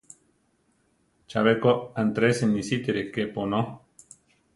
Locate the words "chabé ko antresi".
1.29-2.45